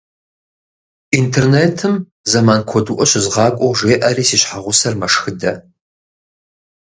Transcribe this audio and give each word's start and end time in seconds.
Интернетым 1.19 1.93
зэман 2.31 2.61
куэдыӏуэ 2.69 3.05
щызгъакӏуэу 3.09 3.75
жеӏэри, 3.77 4.23
си 4.29 4.37
щхьэгъусэр 4.41 4.93
мэшхыдэ. 4.99 5.53